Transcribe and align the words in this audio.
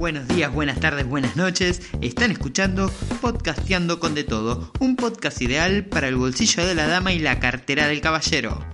Buenos 0.00 0.28
días, 0.28 0.50
buenas 0.50 0.80
tardes, 0.80 1.06
buenas 1.06 1.36
noches. 1.36 1.82
Están 2.00 2.30
escuchando 2.30 2.90
Podcasteando 3.20 4.00
con 4.00 4.14
de 4.14 4.24
todo, 4.24 4.72
un 4.80 4.96
podcast 4.96 5.42
ideal 5.42 5.84
para 5.84 6.08
el 6.08 6.16
bolsillo 6.16 6.64
de 6.64 6.74
la 6.74 6.86
dama 6.86 7.12
y 7.12 7.18
la 7.18 7.38
cartera 7.38 7.86
del 7.86 8.00
caballero. 8.00 8.64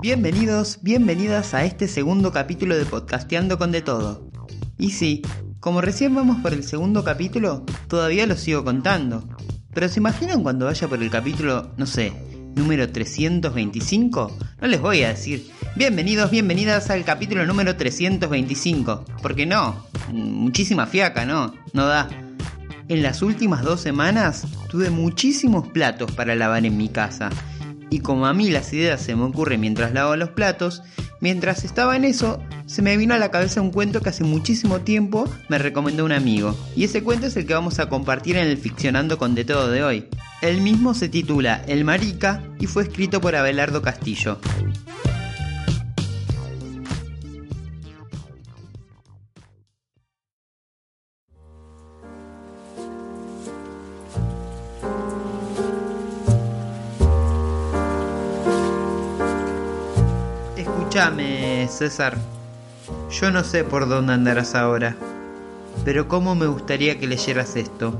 Bienvenidos, 0.00 0.78
bienvenidas 0.80 1.52
a 1.52 1.66
este 1.66 1.88
segundo 1.88 2.32
capítulo 2.32 2.74
de 2.74 2.86
Podcasteando 2.86 3.58
con 3.58 3.70
de 3.70 3.82
todo. 3.82 4.30
Y 4.78 4.92
sí, 4.92 5.20
como 5.60 5.82
recién 5.82 6.14
vamos 6.14 6.40
por 6.40 6.54
el 6.54 6.64
segundo 6.64 7.04
capítulo, 7.04 7.66
todavía 7.86 8.26
lo 8.26 8.36
sigo 8.36 8.64
contando. 8.64 9.28
Pero 9.74 9.88
¿se 9.88 10.00
imaginan 10.00 10.42
cuando 10.42 10.66
vaya 10.66 10.86
por 10.86 11.02
el 11.02 11.10
capítulo, 11.10 11.70
no 11.78 11.86
sé, 11.86 12.12
número 12.54 12.90
325? 12.90 14.36
No 14.60 14.68
les 14.68 14.80
voy 14.80 15.02
a 15.02 15.08
decir, 15.08 15.50
bienvenidos, 15.76 16.30
bienvenidas 16.30 16.90
al 16.90 17.04
capítulo 17.04 17.46
número 17.46 17.74
325. 17.74 19.04
Porque 19.22 19.46
no, 19.46 19.86
muchísima 20.10 20.86
fiaca, 20.86 21.24
no, 21.24 21.54
no 21.72 21.86
da. 21.86 22.08
En 22.88 23.02
las 23.02 23.22
últimas 23.22 23.62
dos 23.62 23.80
semanas 23.80 24.46
tuve 24.68 24.90
muchísimos 24.90 25.68
platos 25.68 26.12
para 26.12 26.34
lavar 26.34 26.66
en 26.66 26.76
mi 26.76 26.90
casa 26.90 27.30
y 27.92 28.00
como 28.00 28.26
a 28.26 28.34
mí 28.34 28.50
las 28.50 28.72
ideas 28.72 29.00
se 29.00 29.14
me 29.14 29.24
ocurren 29.24 29.60
mientras 29.60 29.92
lavo 29.92 30.16
los 30.16 30.30
platos, 30.30 30.82
mientras 31.22 31.64
estaba 31.64 31.96
en 31.96 32.04
eso, 32.04 32.42
se 32.66 32.82
me 32.82 32.98
vino 32.98 33.14
a 33.14 33.18
la 33.18 33.30
cabeza 33.30 33.62
un 33.62 33.70
cuento 33.70 34.02
que 34.02 34.10
hace 34.10 34.24
muchísimo 34.24 34.80
tiempo 34.80 35.24
me 35.48 35.56
recomendó 35.56 36.04
un 36.04 36.12
amigo. 36.12 36.54
Y 36.76 36.84
ese 36.84 37.02
cuento 37.02 37.28
es 37.28 37.36
el 37.36 37.46
que 37.46 37.54
vamos 37.54 37.78
a 37.78 37.88
compartir 37.88 38.36
en 38.36 38.46
el 38.46 38.58
Ficcionando 38.58 39.16
con 39.16 39.34
de 39.34 39.44
todo 39.44 39.70
de 39.70 39.82
hoy. 39.82 40.08
El 40.42 40.60
mismo 40.60 40.92
se 40.92 41.08
titula 41.08 41.62
El 41.66 41.84
Marica 41.84 42.42
y 42.58 42.66
fue 42.66 42.82
escrito 42.82 43.20
por 43.20 43.36
Abelardo 43.36 43.80
Castillo. 43.80 44.38
Escúchame, 60.92 61.66
César. 61.70 62.18
Yo 63.10 63.30
no 63.30 63.44
sé 63.44 63.64
por 63.64 63.88
dónde 63.88 64.12
andarás 64.12 64.54
ahora, 64.54 64.94
pero 65.86 66.06
cómo 66.06 66.34
me 66.34 66.46
gustaría 66.46 66.98
que 66.98 67.06
leyeras 67.06 67.56
esto. 67.56 67.98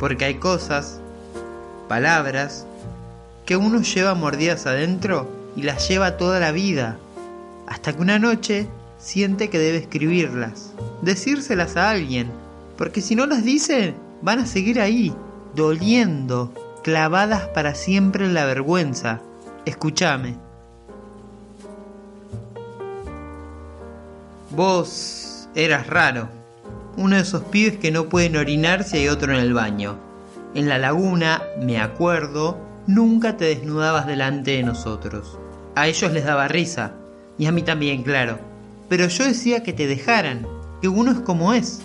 Porque 0.00 0.24
hay 0.24 0.36
cosas, 0.36 1.00
palabras, 1.86 2.66
que 3.44 3.58
uno 3.58 3.82
lleva 3.82 4.14
mordidas 4.14 4.64
adentro 4.64 5.28
y 5.54 5.64
las 5.64 5.86
lleva 5.86 6.16
toda 6.16 6.40
la 6.40 6.50
vida. 6.50 6.96
Hasta 7.66 7.92
que 7.92 8.00
una 8.00 8.18
noche 8.18 8.68
siente 8.96 9.50
que 9.50 9.58
debe 9.58 9.76
escribirlas, 9.76 10.72
decírselas 11.02 11.76
a 11.76 11.90
alguien, 11.90 12.30
porque 12.78 13.02
si 13.02 13.16
no 13.16 13.26
las 13.26 13.44
dice, 13.44 13.92
van 14.22 14.38
a 14.38 14.46
seguir 14.46 14.80
ahí, 14.80 15.14
doliendo, 15.54 16.54
clavadas 16.82 17.48
para 17.48 17.74
siempre 17.74 18.24
en 18.24 18.32
la 18.32 18.46
vergüenza. 18.46 19.20
Escúchame. 19.66 20.43
Vos 24.56 25.48
eras 25.56 25.88
raro. 25.88 26.28
Uno 26.96 27.16
de 27.16 27.22
esos 27.22 27.42
pibes 27.42 27.76
que 27.76 27.90
no 27.90 28.08
pueden 28.08 28.36
orinar 28.36 28.84
si 28.84 28.98
hay 28.98 29.08
otro 29.08 29.32
en 29.32 29.40
el 29.40 29.52
baño. 29.52 29.96
En 30.54 30.68
la 30.68 30.78
laguna, 30.78 31.42
me 31.60 31.80
acuerdo, 31.80 32.56
nunca 32.86 33.36
te 33.36 33.46
desnudabas 33.46 34.06
delante 34.06 34.52
de 34.52 34.62
nosotros. 34.62 35.40
A 35.74 35.88
ellos 35.88 36.12
les 36.12 36.24
daba 36.24 36.46
risa, 36.46 36.92
y 37.36 37.46
a 37.46 37.52
mí 37.52 37.62
también, 37.62 38.04
claro. 38.04 38.38
Pero 38.88 39.08
yo 39.08 39.24
decía 39.24 39.64
que 39.64 39.72
te 39.72 39.88
dejaran, 39.88 40.46
que 40.80 40.86
uno 40.86 41.10
es 41.10 41.18
como 41.18 41.52
es. 41.52 41.82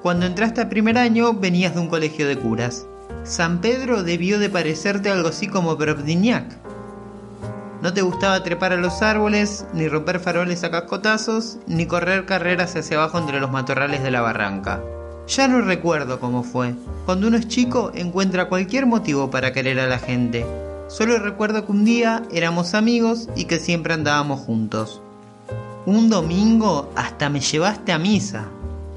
Cuando 0.00 0.26
entraste 0.26 0.60
a 0.60 0.68
primer 0.68 0.96
año 0.96 1.32
venías 1.34 1.74
de 1.74 1.80
un 1.80 1.88
colegio 1.88 2.28
de 2.28 2.38
curas. 2.38 2.86
San 3.24 3.60
Pedro 3.60 4.04
debió 4.04 4.38
de 4.38 4.48
parecerte 4.48 5.10
algo 5.10 5.30
así 5.30 5.48
como 5.48 5.74
Brovdignac. 5.74 6.61
No 7.82 7.92
te 7.92 8.02
gustaba 8.02 8.44
trepar 8.44 8.72
a 8.72 8.76
los 8.76 9.02
árboles, 9.02 9.66
ni 9.74 9.88
romper 9.88 10.20
faroles 10.20 10.62
a 10.62 10.70
cascotazos, 10.70 11.58
ni 11.66 11.86
correr 11.86 12.26
carreras 12.26 12.76
hacia 12.76 12.96
abajo 12.96 13.18
entre 13.18 13.40
los 13.40 13.50
matorrales 13.50 14.04
de 14.04 14.12
la 14.12 14.20
barranca. 14.20 14.80
Ya 15.26 15.48
no 15.48 15.60
recuerdo 15.62 16.20
cómo 16.20 16.44
fue. 16.44 16.76
Cuando 17.06 17.26
uno 17.26 17.36
es 17.36 17.48
chico 17.48 17.90
encuentra 17.92 18.48
cualquier 18.48 18.86
motivo 18.86 19.32
para 19.32 19.52
querer 19.52 19.80
a 19.80 19.88
la 19.88 19.98
gente. 19.98 20.46
Solo 20.86 21.18
recuerdo 21.18 21.66
que 21.66 21.72
un 21.72 21.84
día 21.84 22.22
éramos 22.30 22.74
amigos 22.74 23.28
y 23.34 23.46
que 23.46 23.58
siempre 23.58 23.94
andábamos 23.94 24.38
juntos. 24.38 25.02
Un 25.84 26.08
domingo 26.08 26.88
hasta 26.94 27.30
me 27.30 27.40
llevaste 27.40 27.90
a 27.90 27.98
misa. 27.98 28.44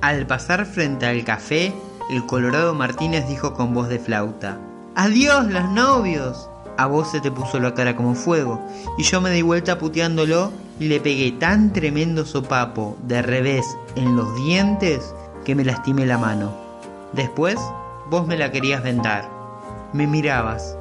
Al 0.01 0.27
pasar 0.27 0.63
frente 0.67 1.07
al 1.07 1.23
café, 1.23 1.73
el 2.11 2.23
Colorado 2.27 2.75
Martínez 2.75 3.27
dijo 3.27 3.55
con 3.55 3.73
voz 3.73 3.89
de 3.89 3.97
flauta, 3.97 4.59
¡Adiós 4.93 5.47
los 5.47 5.71
novios! 5.71 6.49
A 6.77 6.87
vos 6.87 7.11
se 7.11 7.21
te 7.21 7.31
puso 7.31 7.59
la 7.59 7.73
cara 7.73 7.95
como 7.95 8.15
fuego, 8.15 8.61
y 8.97 9.03
yo 9.03 9.21
me 9.21 9.31
di 9.31 9.41
vuelta 9.41 9.77
puteándolo 9.77 10.51
y 10.79 10.87
le 10.87 10.99
pegué 10.99 11.31
tan 11.31 11.71
tremendo 11.71 12.25
sopapo 12.25 12.97
de 13.03 13.21
revés 13.21 13.65
en 13.95 14.15
los 14.15 14.35
dientes 14.35 15.13
que 15.45 15.55
me 15.55 15.63
lastimé 15.63 16.05
la 16.05 16.17
mano. 16.17 16.53
Después, 17.13 17.57
vos 18.09 18.27
me 18.27 18.37
la 18.37 18.51
querías 18.51 18.83
vendar. 18.83 19.29
Me 19.93 20.05
mirabas. 20.05 20.75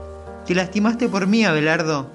¿Te 0.47 0.55
lastimaste 0.55 1.09
por 1.09 1.29
mí, 1.29 1.45
Abelardo? 1.45 2.09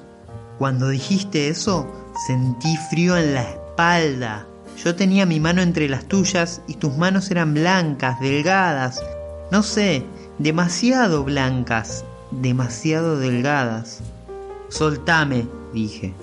Cuando 0.57 0.89
dijiste 0.89 1.47
eso, 1.47 1.87
sentí 2.27 2.75
frío 2.89 3.15
en 3.15 3.33
la 3.33 3.43
espalda. 3.43 4.45
Yo 4.83 4.95
tenía 4.95 5.25
mi 5.25 5.39
mano 5.39 5.61
entre 5.61 5.87
las 5.87 6.05
tuyas 6.05 6.61
y 6.67 6.75
tus 6.75 6.97
manos 6.97 7.31
eran 7.31 7.53
blancas, 7.53 8.19
delgadas, 8.19 9.01
no 9.51 9.63
sé, 9.63 10.05
demasiado 10.37 11.23
blancas, 11.23 12.05
demasiado 12.31 13.17
delgadas. 13.17 14.01
Soltame, 14.69 15.47
dije. 15.73 16.13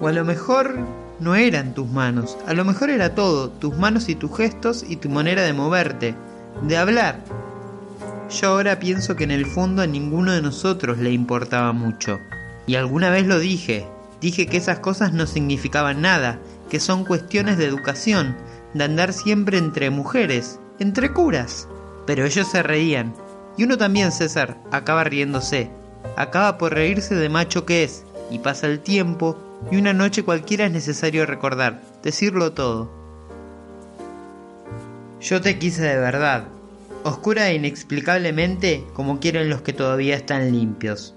O 0.00 0.08
a 0.08 0.12
lo 0.12 0.24
mejor 0.24 0.78
no 1.20 1.34
eran 1.34 1.74
tus 1.74 1.88
manos, 1.88 2.36
a 2.46 2.54
lo 2.54 2.64
mejor 2.64 2.90
era 2.90 3.14
todo, 3.14 3.50
tus 3.50 3.76
manos 3.76 4.08
y 4.08 4.14
tus 4.14 4.36
gestos 4.36 4.84
y 4.88 4.96
tu 4.96 5.08
manera 5.08 5.42
de 5.42 5.52
moverte, 5.52 6.14
de 6.62 6.76
hablar. 6.76 7.24
Yo 8.30 8.48
ahora 8.48 8.78
pienso 8.78 9.16
que 9.16 9.24
en 9.24 9.30
el 9.30 9.46
fondo 9.46 9.82
a 9.82 9.86
ninguno 9.86 10.32
de 10.32 10.42
nosotros 10.42 10.98
le 10.98 11.10
importaba 11.10 11.72
mucho. 11.72 12.20
Y 12.66 12.76
alguna 12.76 13.10
vez 13.10 13.26
lo 13.26 13.38
dije, 13.38 13.86
dije 14.20 14.46
que 14.46 14.58
esas 14.58 14.80
cosas 14.80 15.12
no 15.12 15.26
significaban 15.26 16.02
nada, 16.02 16.38
que 16.68 16.78
son 16.78 17.04
cuestiones 17.04 17.56
de 17.56 17.64
educación, 17.64 18.36
de 18.74 18.84
andar 18.84 19.12
siempre 19.12 19.56
entre 19.56 19.90
mujeres, 19.90 20.60
entre 20.78 21.12
curas. 21.12 21.68
Pero 22.06 22.26
ellos 22.26 22.46
se 22.48 22.62
reían, 22.62 23.14
y 23.58 23.64
uno 23.64 23.76
también, 23.76 24.12
César, 24.12 24.56
acaba 24.70 25.04
riéndose. 25.04 25.68
Acaba 26.16 26.56
por 26.56 26.72
reírse 26.72 27.16
de 27.16 27.28
macho 27.28 27.66
que 27.66 27.82
es. 27.82 28.04
Y 28.30 28.38
pasa 28.38 28.68
el 28.68 28.80
tiempo 28.80 29.36
y 29.70 29.76
una 29.76 29.92
noche 29.92 30.22
cualquiera 30.22 30.66
es 30.66 30.72
necesario 30.72 31.26
recordar, 31.26 31.82
decirlo 32.02 32.52
todo. 32.52 32.90
Yo 35.20 35.40
te 35.40 35.58
quise 35.58 35.82
de 35.82 35.98
verdad, 35.98 36.44
oscura 37.02 37.48
e 37.48 37.56
inexplicablemente 37.56 38.84
como 38.94 39.18
quieren 39.18 39.50
los 39.50 39.62
que 39.62 39.72
todavía 39.72 40.14
están 40.14 40.52
limpios. 40.52 41.14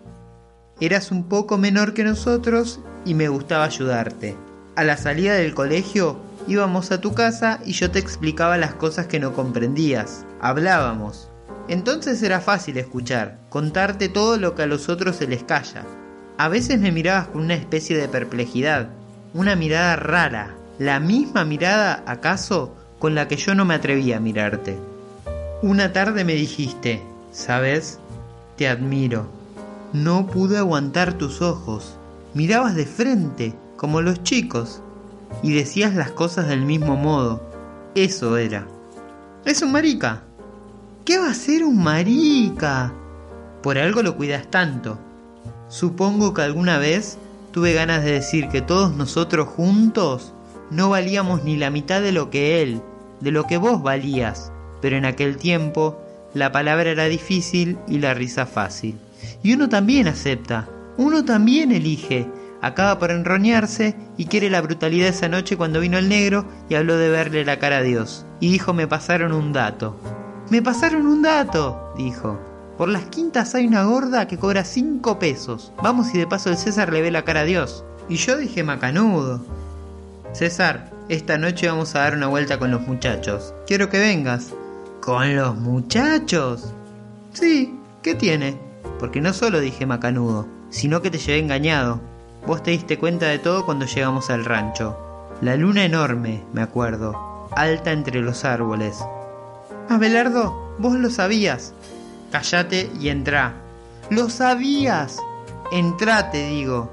Eras 0.79 1.11
un 1.11 1.25
poco 1.25 1.59
menor 1.59 1.93
que 1.93 2.03
nosotros 2.03 2.79
y 3.05 3.13
me 3.13 3.27
gustaba 3.27 3.65
ayudarte. 3.65 4.35
A 4.75 4.83
la 4.83 4.97
salida 4.97 5.35
del 5.35 5.53
colegio 5.53 6.17
íbamos 6.47 6.91
a 6.91 7.01
tu 7.01 7.13
casa 7.13 7.59
y 7.63 7.73
yo 7.73 7.91
te 7.91 7.99
explicaba 7.99 8.57
las 8.57 8.73
cosas 8.73 9.05
que 9.05 9.19
no 9.19 9.33
comprendías. 9.33 10.25
Hablábamos. 10.39 11.30
Entonces 11.67 12.21
era 12.23 12.41
fácil 12.41 12.77
escuchar, 12.77 13.39
contarte 13.49 14.09
todo 14.09 14.37
lo 14.37 14.55
que 14.55 14.63
a 14.63 14.67
los 14.67 14.89
otros 14.89 15.17
se 15.17 15.27
les 15.27 15.43
calla. 15.43 15.85
A 16.37 16.49
veces 16.49 16.79
me 16.79 16.91
mirabas 16.91 17.27
con 17.27 17.41
una 17.41 17.53
especie 17.53 17.97
de 17.97 18.07
perplejidad, 18.07 18.89
una 19.33 19.55
mirada 19.55 19.95
rara, 19.95 20.55
la 20.79 20.99
misma 20.99 21.45
mirada, 21.45 22.03
acaso, 22.07 22.75
con 22.99 23.15
la 23.15 23.27
que 23.27 23.37
yo 23.37 23.55
no 23.55 23.65
me 23.65 23.75
atrevía 23.75 24.17
a 24.17 24.19
mirarte. 24.19 24.77
Una 25.61 25.93
tarde 25.93 26.23
me 26.23 26.33
dijiste, 26.33 27.03
¿sabes? 27.31 27.99
Te 28.57 28.67
admiro. 28.67 29.27
No 29.93 30.27
pude 30.27 30.57
aguantar 30.57 31.13
tus 31.13 31.41
ojos. 31.41 31.97
Mirabas 32.33 32.75
de 32.75 32.85
frente, 32.85 33.53
como 33.77 34.01
los 34.01 34.23
chicos, 34.23 34.81
y 35.43 35.53
decías 35.53 35.95
las 35.95 36.11
cosas 36.11 36.47
del 36.47 36.61
mismo 36.61 36.95
modo. 36.95 37.41
Eso 37.95 38.37
era. 38.37 38.67
Es 39.45 39.61
un 39.61 39.71
marica, 39.71 40.23
¿Qué 41.11 41.17
va 41.17 41.31
a 41.31 41.33
ser 41.33 41.65
un 41.65 41.83
marica? 41.83 42.93
Por 43.61 43.77
algo 43.77 44.01
lo 44.01 44.15
cuidas 44.15 44.49
tanto. 44.49 44.97
Supongo 45.67 46.33
que 46.33 46.41
alguna 46.41 46.77
vez 46.77 47.17
tuve 47.51 47.73
ganas 47.73 48.05
de 48.05 48.13
decir 48.13 48.47
que 48.47 48.61
todos 48.61 48.95
nosotros 48.95 49.49
juntos 49.49 50.33
no 50.69 50.89
valíamos 50.89 51.43
ni 51.43 51.57
la 51.57 51.69
mitad 51.69 52.01
de 52.01 52.13
lo 52.13 52.29
que 52.29 52.61
él, 52.61 52.81
de 53.19 53.31
lo 53.31 53.45
que 53.45 53.57
vos 53.57 53.83
valías, 53.83 54.53
pero 54.81 54.95
en 54.95 55.03
aquel 55.03 55.35
tiempo 55.35 56.01
la 56.33 56.53
palabra 56.53 56.91
era 56.91 57.03
difícil 57.07 57.77
y 57.89 57.99
la 57.99 58.13
risa 58.13 58.45
fácil. 58.45 58.97
Y 59.43 59.53
uno 59.53 59.67
también 59.67 60.07
acepta, 60.07 60.69
uno 60.95 61.25
también 61.25 61.73
elige. 61.73 62.25
Acaba 62.61 62.99
por 62.99 63.11
enroñarse 63.11 63.97
y 64.15 64.27
quiere 64.27 64.49
la 64.49 64.61
brutalidad 64.61 65.09
esa 65.09 65.27
noche 65.27 65.57
cuando 65.57 65.81
vino 65.81 65.97
el 65.97 66.07
negro 66.07 66.45
y 66.69 66.75
habló 66.75 66.95
de 66.95 67.09
verle 67.09 67.43
la 67.43 67.59
cara 67.59 67.79
a 67.79 67.83
Dios. 67.83 68.25
Y 68.39 68.49
dijo, 68.49 68.71
me 68.73 68.87
pasaron 68.87 69.33
un 69.33 69.51
dato. 69.51 70.20
Me 70.51 70.61
pasaron 70.61 71.07
un 71.07 71.21
dato, 71.21 71.93
dijo. 71.95 72.37
Por 72.77 72.89
las 72.89 73.03
quintas 73.03 73.55
hay 73.55 73.65
una 73.67 73.85
gorda 73.85 74.27
que 74.27 74.37
cobra 74.37 74.65
cinco 74.65 75.17
pesos. 75.17 75.71
Vamos 75.81 76.13
y 76.13 76.17
de 76.17 76.27
paso 76.27 76.49
el 76.49 76.57
César 76.57 76.91
le 76.91 77.01
ve 77.01 77.09
la 77.09 77.23
cara 77.23 77.39
a 77.39 77.45
Dios. 77.45 77.85
Y 78.09 78.17
yo 78.17 78.35
dije 78.35 78.61
macanudo. 78.61 79.39
César, 80.33 80.91
esta 81.07 81.37
noche 81.37 81.69
vamos 81.69 81.95
a 81.95 81.99
dar 81.99 82.15
una 82.15 82.27
vuelta 82.27 82.59
con 82.59 82.69
los 82.69 82.81
muchachos. 82.81 83.53
Quiero 83.65 83.89
que 83.89 83.99
vengas. 83.99 84.51
¿Con 84.99 85.37
los 85.37 85.55
muchachos? 85.55 86.73
Sí, 87.31 87.79
¿qué 88.01 88.13
tiene? 88.13 88.57
Porque 88.99 89.21
no 89.21 89.31
solo 89.31 89.61
dije 89.61 89.85
macanudo, 89.85 90.49
sino 90.69 91.01
que 91.01 91.11
te 91.11 91.17
llevé 91.17 91.39
engañado. 91.39 92.01
Vos 92.45 92.61
te 92.61 92.71
diste 92.71 92.99
cuenta 92.99 93.27
de 93.27 93.39
todo 93.39 93.65
cuando 93.65 93.85
llegamos 93.85 94.29
al 94.29 94.43
rancho. 94.43 94.97
La 95.39 95.55
luna 95.55 95.85
enorme, 95.85 96.43
me 96.51 96.61
acuerdo, 96.61 97.47
alta 97.55 97.93
entre 97.93 98.19
los 98.19 98.43
árboles. 98.43 99.01
Abelardo, 99.91 100.75
vos 100.79 100.93
lo 100.93 101.09
sabías. 101.09 101.73
Cállate 102.31 102.89
y 102.99 103.09
entrá. 103.09 103.55
¡Lo 104.09 104.29
sabías! 104.29 105.17
Entrá, 105.71 106.31
te 106.31 106.47
digo. 106.47 106.89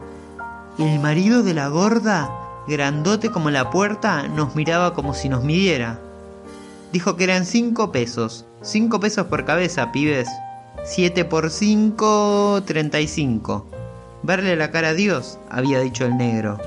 El 0.78 0.98
marido 0.98 1.42
de 1.42 1.54
la 1.54 1.68
gorda 1.68 2.28
grandote 2.68 3.30
como 3.30 3.50
la 3.50 3.70
puerta, 3.70 4.28
nos 4.28 4.54
miraba 4.54 4.94
como 4.94 5.14
si 5.14 5.28
nos 5.28 5.42
midiera. 5.42 5.98
Dijo 6.92 7.16
que 7.16 7.24
eran 7.24 7.46
cinco 7.46 7.92
pesos. 7.92 8.44
Cinco 8.62 9.00
pesos 9.00 9.26
por 9.26 9.44
cabeza, 9.44 9.90
pibes. 9.90 10.28
Siete 10.84 11.24
por 11.24 11.50
cinco, 11.50 12.62
treinta 12.66 13.00
y 13.00 13.08
cinco. 13.08 13.66
Verle 14.22 14.56
la 14.56 14.70
cara 14.70 14.88
a 14.88 14.94
Dios, 14.94 15.38
había 15.50 15.80
dicho 15.80 16.04
el 16.04 16.16
negro. 16.16 16.58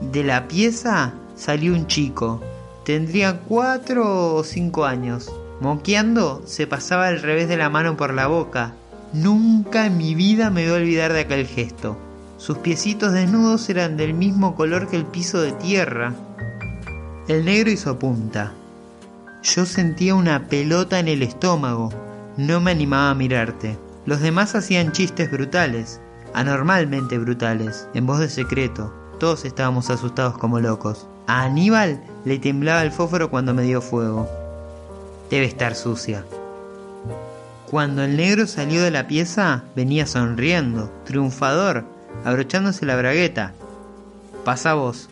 De 0.00 0.22
la 0.22 0.46
pieza 0.48 1.12
salió 1.34 1.72
un 1.72 1.86
chico. 1.86 2.40
Tendría 2.84 3.40
cuatro 3.40 4.36
o 4.36 4.44
cinco 4.44 4.84
años. 4.84 5.32
Moqueando, 5.60 6.42
se 6.46 6.66
pasaba 6.68 7.08
el 7.08 7.20
revés 7.20 7.48
de 7.48 7.56
la 7.56 7.68
mano 7.68 7.96
por 7.96 8.14
la 8.14 8.28
boca. 8.28 8.74
Nunca 9.12 9.86
en 9.86 9.96
mi 9.96 10.14
vida 10.14 10.50
me 10.50 10.64
voy 10.64 10.72
a 10.72 10.82
olvidar 10.82 11.12
de 11.12 11.20
aquel 11.20 11.46
gesto. 11.46 11.96
Sus 12.36 12.58
piecitos 12.58 13.12
desnudos 13.12 13.68
eran 13.68 13.96
del 13.96 14.14
mismo 14.14 14.54
color 14.54 14.86
que 14.88 14.96
el 14.96 15.04
piso 15.04 15.40
de 15.40 15.50
tierra. 15.52 16.14
El 17.26 17.44
negro 17.44 17.70
hizo 17.70 17.98
punta. 17.98 18.52
Yo 19.42 19.66
sentía 19.66 20.14
una 20.14 20.46
pelota 20.46 21.00
en 21.00 21.08
el 21.08 21.22
estómago. 21.22 21.90
No 22.36 22.60
me 22.60 22.70
animaba 22.70 23.10
a 23.10 23.14
mirarte. 23.14 23.76
Los 24.06 24.20
demás 24.20 24.54
hacían 24.54 24.92
chistes 24.92 25.30
brutales, 25.30 26.00
anormalmente 26.34 27.18
brutales, 27.18 27.88
en 27.94 28.06
voz 28.06 28.20
de 28.20 28.28
secreto. 28.28 28.94
Todos 29.18 29.44
estábamos 29.44 29.90
asustados 29.90 30.38
como 30.38 30.60
locos. 30.60 31.08
A 31.26 31.42
Aníbal 31.42 32.00
le 32.24 32.38
temblaba 32.38 32.82
el 32.82 32.92
fósforo 32.92 33.28
cuando 33.28 33.52
me 33.52 33.64
dio 33.64 33.82
fuego. 33.82 34.28
Debe 35.30 35.46
estar 35.46 35.74
sucia. 35.74 36.24
Cuando 37.70 38.02
el 38.02 38.16
negro 38.16 38.46
salió 38.46 38.82
de 38.82 38.90
la 38.90 39.06
pieza, 39.06 39.64
venía 39.76 40.06
sonriendo, 40.06 40.90
triunfador, 41.04 41.84
abrochándose 42.24 42.86
la 42.86 42.96
bragueta. 42.96 43.52
Pasa 44.44 44.72
vos. 44.74 45.10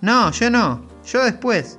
No, 0.00 0.30
yo 0.32 0.50
no, 0.50 0.82
yo 1.06 1.22
después. 1.24 1.78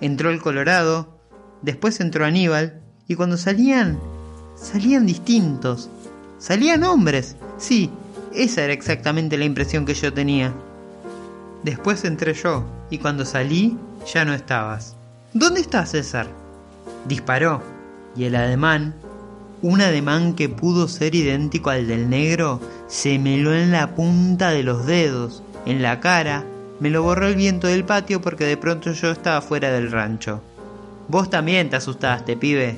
Entró 0.00 0.30
el 0.30 0.40
Colorado, 0.40 1.16
después 1.62 2.00
entró 2.00 2.24
Aníbal, 2.24 2.80
y 3.06 3.14
cuando 3.14 3.36
salían, 3.36 4.00
salían 4.56 5.06
distintos. 5.06 5.88
Salían 6.38 6.82
hombres, 6.82 7.36
sí, 7.58 7.88
esa 8.34 8.62
era 8.62 8.72
exactamente 8.72 9.38
la 9.38 9.44
impresión 9.44 9.86
que 9.86 9.94
yo 9.94 10.12
tenía. 10.12 10.52
Después 11.62 12.04
entré 12.04 12.34
yo, 12.34 12.64
y 12.90 12.98
cuando 12.98 13.24
salí, 13.24 13.78
ya 14.12 14.24
no 14.24 14.34
estabas. 14.34 14.96
¿Dónde 15.32 15.60
estás, 15.60 15.92
César? 15.92 16.41
Disparó, 17.06 17.62
y 18.16 18.24
el 18.24 18.36
ademán 18.36 18.94
un 19.62 19.80
ademán 19.80 20.34
que 20.34 20.48
pudo 20.48 20.88
ser 20.88 21.14
idéntico 21.14 21.70
al 21.70 21.86
del 21.86 22.10
negro 22.10 22.60
se 22.88 23.20
meló 23.20 23.54
en 23.54 23.70
la 23.70 23.94
punta 23.94 24.50
de 24.50 24.64
los 24.64 24.86
dedos, 24.86 25.44
en 25.66 25.82
la 25.82 26.00
cara, 26.00 26.44
me 26.80 26.90
lo 26.90 27.04
borró 27.04 27.28
el 27.28 27.36
viento 27.36 27.68
del 27.68 27.84
patio 27.84 28.20
porque 28.20 28.44
de 28.44 28.56
pronto 28.56 28.90
yo 28.90 29.12
estaba 29.12 29.40
fuera 29.40 29.70
del 29.70 29.92
rancho. 29.92 30.42
Vos 31.06 31.30
también 31.30 31.70
te 31.70 31.76
asustaste, 31.76 32.36
pibe. 32.36 32.76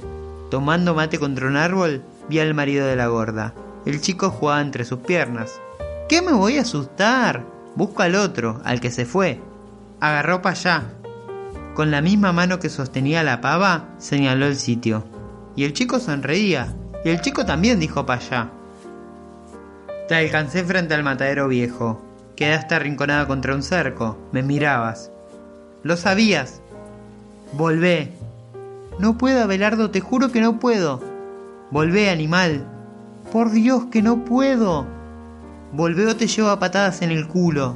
Tomando 0.51 0.95
mate 0.95 1.19
contra 1.19 1.47
un 1.47 1.57
árbol, 1.57 2.03
vi 2.29 2.39
al 2.41 2.53
marido 2.53 2.87
de 2.87 2.97
la 2.97 3.07
gorda. 3.07 3.55
El 3.87 4.03
chico 4.03 4.29
jugaba 4.31 4.61
entre 4.61 4.85
sus 4.85 4.99
piernas. 4.99 5.59
¿Qué 6.07 6.21
me 6.21 6.35
voy 6.35 6.59
a 6.59 6.63
asustar? 6.63 7.47
Busca 7.77 8.05
al 8.05 8.15
otro, 8.15 8.61
al 8.63 8.81
que 8.81 8.91
se 8.91 9.07
fue. 9.07 9.41
Agarró 10.01 10.43
para 10.43 10.55
allá. 10.55 10.85
Con 11.75 11.91
la 11.91 12.01
misma 12.01 12.33
mano 12.33 12.61
que 12.61 12.69
sostenía 12.69 13.25
la 13.25 13.41
pava, 13.41 13.89
señaló 13.99 14.47
el 14.47 14.55
sitio. 14.55 15.03
Y 15.57 15.65
el 15.65 15.73
chico 15.73 15.99
sonreía, 15.99 16.73
y 17.05 17.09
el 17.09 17.21
chico 17.21 17.45
también 17.45 17.81
dijo 17.81 18.07
para 18.07 18.21
allá. 18.21 18.51
Te 20.07 20.15
alcancé 20.15 20.63
frente 20.63 20.95
al 20.95 21.03
matadero 21.03 21.49
viejo. 21.49 22.01
Quedaste 22.37 22.77
arrinconada 22.77 23.27
contra 23.27 23.57
un 23.57 23.65
cerco. 23.65 24.17
Me 24.31 24.45
mirabas. 24.45 25.11
Lo 25.83 25.97
sabías. 25.97 26.61
Volvé. 27.53 28.13
No 29.01 29.19
puedo, 29.19 29.43
Abelardo, 29.43 29.91
te 29.91 30.01
juro 30.01 30.31
que 30.31 30.41
no 30.41 30.61
puedo. 30.61 31.03
Volvé, 31.73 32.09
animal. 32.09 32.69
Por 33.33 33.51
Dios 33.51 33.87
que 33.91 34.01
no 34.01 34.25
puedo. 34.25 34.87
Volvé 35.73 36.07
o 36.07 36.15
te 36.15 36.29
llevo 36.29 36.51
a 36.51 36.61
patadas 36.61 37.03
en 37.03 37.11
el 37.11 37.27
culo. 37.27 37.75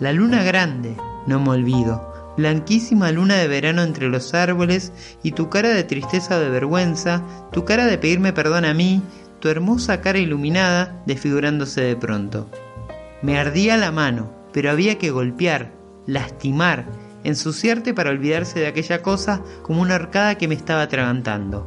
La 0.00 0.12
luna 0.12 0.42
grande, 0.42 0.96
no 1.26 1.40
me 1.40 1.50
olvido 1.50 2.09
blanquísima 2.36 3.12
luna 3.12 3.36
de 3.36 3.48
verano 3.48 3.82
entre 3.82 4.08
los 4.08 4.34
árboles, 4.34 4.92
y 5.22 5.32
tu 5.32 5.48
cara 5.48 5.70
de 5.70 5.84
tristeza 5.84 6.36
o 6.36 6.40
de 6.40 6.50
vergüenza, 6.50 7.22
tu 7.52 7.64
cara 7.64 7.86
de 7.86 7.98
pedirme 7.98 8.32
perdón 8.32 8.64
a 8.64 8.74
mí, 8.74 9.02
tu 9.40 9.48
hermosa 9.48 10.00
cara 10.00 10.18
iluminada 10.18 11.02
desfigurándose 11.06 11.80
de 11.80 11.96
pronto. 11.96 12.48
Me 13.22 13.38
ardía 13.38 13.76
la 13.76 13.90
mano, 13.90 14.30
pero 14.52 14.70
había 14.70 14.98
que 14.98 15.10
golpear, 15.10 15.72
lastimar, 16.06 16.86
ensuciarte 17.24 17.94
para 17.94 18.10
olvidarse 18.10 18.60
de 18.60 18.66
aquella 18.66 19.02
cosa 19.02 19.42
como 19.62 19.82
una 19.82 19.94
arcada 19.96 20.36
que 20.36 20.48
me 20.48 20.54
estaba 20.54 20.82
atragantando. 20.82 21.66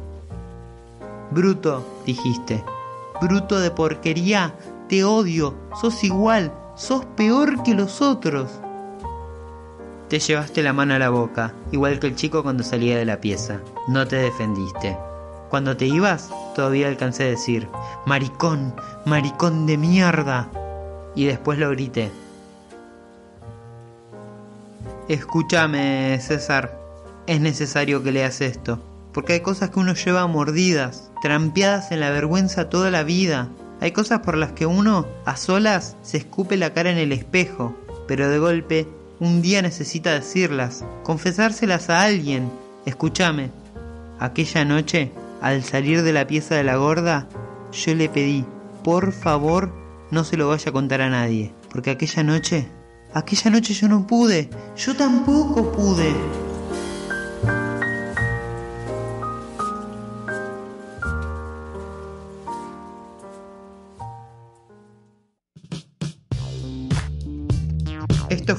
Bruto, 1.30 2.02
dijiste, 2.06 2.62
bruto 3.20 3.60
de 3.60 3.70
porquería, 3.70 4.54
te 4.88 5.04
odio, 5.04 5.56
sos 5.80 6.04
igual, 6.04 6.52
sos 6.76 7.04
peor 7.16 7.62
que 7.62 7.74
los 7.74 8.02
otros. 8.02 8.50
Te 10.14 10.20
llevaste 10.20 10.62
la 10.62 10.72
mano 10.72 10.94
a 10.94 11.00
la 11.00 11.10
boca, 11.10 11.52
igual 11.72 11.98
que 11.98 12.06
el 12.06 12.14
chico 12.14 12.44
cuando 12.44 12.62
salía 12.62 12.96
de 12.96 13.04
la 13.04 13.20
pieza. 13.20 13.58
No 13.88 14.06
te 14.06 14.14
defendiste. 14.14 14.96
Cuando 15.50 15.76
te 15.76 15.86
ibas, 15.86 16.30
todavía 16.54 16.86
alcancé 16.86 17.24
a 17.24 17.30
decir, 17.30 17.66
maricón, 18.06 18.76
maricón 19.06 19.66
de 19.66 19.76
mierda. 19.76 20.48
Y 21.16 21.24
después 21.24 21.58
lo 21.58 21.68
grité. 21.70 22.12
Escúchame, 25.08 26.16
César. 26.20 26.78
Es 27.26 27.40
necesario 27.40 28.04
que 28.04 28.12
leas 28.12 28.40
esto. 28.40 28.78
Porque 29.12 29.32
hay 29.32 29.40
cosas 29.40 29.70
que 29.70 29.80
uno 29.80 29.94
lleva 29.94 30.28
mordidas, 30.28 31.10
trampeadas 31.22 31.90
en 31.90 31.98
la 31.98 32.10
vergüenza 32.10 32.70
toda 32.70 32.92
la 32.92 33.02
vida. 33.02 33.48
Hay 33.80 33.90
cosas 33.90 34.20
por 34.20 34.36
las 34.36 34.52
que 34.52 34.66
uno, 34.66 35.08
a 35.24 35.36
solas, 35.36 35.96
se 36.02 36.18
escupe 36.18 36.56
la 36.56 36.72
cara 36.72 36.92
en 36.92 36.98
el 36.98 37.10
espejo, 37.10 37.74
pero 38.06 38.28
de 38.28 38.38
golpe 38.38 38.86
un 39.20 39.42
día 39.42 39.62
necesita 39.62 40.12
decirlas, 40.12 40.84
confesárselas 41.02 41.90
a 41.90 42.02
alguien. 42.02 42.50
Escúchame. 42.86 43.50
Aquella 44.18 44.64
noche, 44.64 45.12
al 45.40 45.62
salir 45.62 46.02
de 46.02 46.12
la 46.12 46.26
pieza 46.26 46.54
de 46.54 46.64
la 46.64 46.76
gorda, 46.76 47.28
yo 47.72 47.94
le 47.94 48.08
pedí, 48.08 48.44
por 48.82 49.12
favor, 49.12 49.72
no 50.10 50.24
se 50.24 50.36
lo 50.36 50.48
vaya 50.48 50.70
a 50.70 50.72
contar 50.72 51.00
a 51.00 51.10
nadie. 51.10 51.52
Porque 51.70 51.90
aquella 51.90 52.22
noche, 52.22 52.68
aquella 53.12 53.50
noche 53.50 53.74
yo 53.74 53.88
no 53.88 54.06
pude. 54.06 54.50
Yo 54.76 54.94
tampoco 54.94 55.72
pude. 55.72 56.14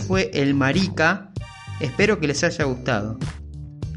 Fue 0.07 0.31
El 0.33 0.53
Marica, 0.53 1.31
espero 1.79 2.19
que 2.19 2.27
les 2.27 2.43
haya 2.43 2.65
gustado. 2.65 3.17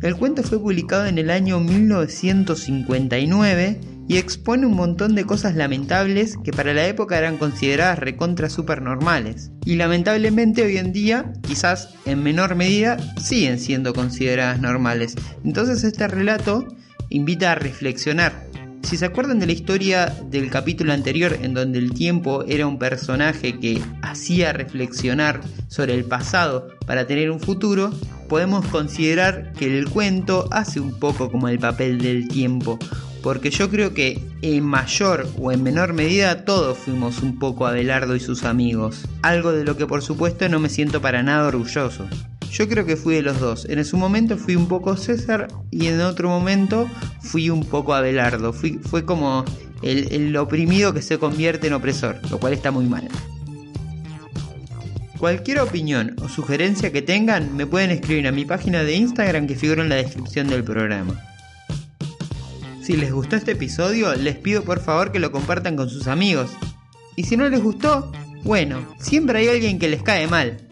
El 0.00 0.16
cuento 0.16 0.42
fue 0.42 0.58
publicado 0.60 1.04
en 1.06 1.18
el 1.18 1.28
año 1.30 1.60
1959 1.60 3.80
y 4.08 4.16
expone 4.16 4.64
un 4.64 4.74
montón 4.74 5.14
de 5.14 5.24
cosas 5.24 5.54
lamentables 5.54 6.38
que 6.42 6.52
para 6.52 6.72
la 6.72 6.86
época 6.86 7.18
eran 7.18 7.36
consideradas 7.36 7.98
recontra 7.98 8.48
supernormales. 8.48 9.50
Y 9.66 9.76
lamentablemente 9.76 10.62
hoy 10.62 10.78
en 10.78 10.92
día, 10.92 11.34
quizás 11.42 11.90
en 12.06 12.22
menor 12.22 12.54
medida, 12.54 12.96
siguen 13.20 13.58
siendo 13.58 13.92
consideradas 13.92 14.60
normales. 14.60 15.14
Entonces 15.44 15.84
este 15.84 16.08
relato 16.08 16.66
invita 17.10 17.52
a 17.52 17.56
reflexionar 17.56 18.47
Si 18.82 18.96
se 18.96 19.04
acuerdan 19.04 19.38
de 19.38 19.46
la 19.46 19.52
historia 19.52 20.06
del 20.30 20.50
capítulo 20.50 20.92
anterior 20.92 21.36
en 21.42 21.52
donde 21.52 21.78
el 21.78 21.92
tiempo 21.92 22.44
era 22.44 22.66
un 22.66 22.78
personaje 22.78 23.58
que 23.58 23.82
hacía 24.02 24.52
reflexionar 24.52 25.40
sobre 25.68 25.94
el 25.94 26.04
pasado 26.04 26.68
para 26.86 27.06
tener 27.06 27.30
un 27.30 27.40
futuro, 27.40 27.92
podemos 28.28 28.64
considerar 28.66 29.52
que 29.52 29.78
el 29.78 29.88
cuento 29.88 30.48
hace 30.50 30.80
un 30.80 30.98
poco 30.98 31.30
como 31.30 31.48
el 31.48 31.58
papel 31.58 31.98
del 31.98 32.28
tiempo, 32.28 32.78
porque 33.22 33.50
yo 33.50 33.68
creo 33.68 33.94
que 33.94 34.22
en 34.42 34.64
mayor 34.64 35.28
o 35.38 35.52
en 35.52 35.62
menor 35.62 35.92
medida 35.92 36.44
todos 36.44 36.78
fuimos 36.78 37.22
un 37.22 37.38
poco 37.38 37.66
Abelardo 37.66 38.16
y 38.16 38.20
sus 38.20 38.44
amigos, 38.44 39.04
algo 39.22 39.52
de 39.52 39.64
lo 39.64 39.76
que 39.76 39.86
por 39.86 40.02
supuesto 40.02 40.48
no 40.48 40.60
me 40.60 40.68
siento 40.68 41.02
para 41.02 41.22
nada 41.22 41.48
orgulloso. 41.48 42.06
Yo 42.50 42.68
creo 42.68 42.86
que 42.86 42.96
fui 42.96 43.14
de 43.14 43.22
los 43.22 43.40
dos. 43.40 43.66
En 43.68 43.84
su 43.84 43.96
momento 43.96 44.36
fui 44.36 44.56
un 44.56 44.68
poco 44.68 44.96
César 44.96 45.48
y 45.70 45.86
en 45.86 46.00
otro 46.00 46.28
momento 46.28 46.88
fui 47.20 47.50
un 47.50 47.64
poco 47.64 47.94
Abelardo. 47.94 48.52
Fui, 48.52 48.78
fue 48.78 49.04
como 49.04 49.44
el, 49.82 50.12
el 50.12 50.36
oprimido 50.36 50.94
que 50.94 51.02
se 51.02 51.18
convierte 51.18 51.66
en 51.66 51.74
opresor, 51.74 52.20
lo 52.30 52.38
cual 52.38 52.52
está 52.52 52.70
muy 52.70 52.86
mal. 52.86 53.08
Cualquier 55.18 55.60
opinión 55.60 56.14
o 56.22 56.28
sugerencia 56.28 56.92
que 56.92 57.02
tengan 57.02 57.56
me 57.56 57.66
pueden 57.66 57.90
escribir 57.90 58.28
a 58.28 58.32
mi 58.32 58.44
página 58.44 58.84
de 58.84 58.94
Instagram 58.94 59.48
que 59.48 59.56
figura 59.56 59.82
en 59.82 59.88
la 59.88 59.96
descripción 59.96 60.46
del 60.46 60.62
programa. 60.62 61.20
Si 62.82 62.96
les 62.96 63.12
gustó 63.12 63.36
este 63.36 63.52
episodio, 63.52 64.14
les 64.14 64.36
pido 64.36 64.62
por 64.62 64.80
favor 64.80 65.12
que 65.12 65.18
lo 65.18 65.32
compartan 65.32 65.76
con 65.76 65.90
sus 65.90 66.06
amigos. 66.06 66.50
Y 67.16 67.24
si 67.24 67.36
no 67.36 67.48
les 67.48 67.60
gustó, 67.60 68.12
bueno, 68.44 68.94
siempre 69.00 69.40
hay 69.40 69.48
alguien 69.48 69.78
que 69.78 69.88
les 69.88 70.02
cae 70.02 70.28
mal. 70.28 70.67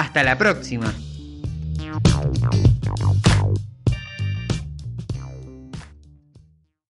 Hasta 0.00 0.22
la 0.22 0.38
próxima. 0.38 0.94